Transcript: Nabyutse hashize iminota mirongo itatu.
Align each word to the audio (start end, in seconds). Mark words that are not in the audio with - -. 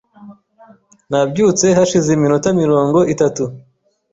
Nabyutse 1.09 1.65
hashize 1.77 2.09
iminota 2.17 2.49
mirongo 2.61 2.99
itatu. 3.13 3.43